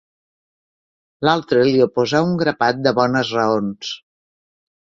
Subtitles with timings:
[1.29, 3.95] L'altre li oposà un grapat de bones raons.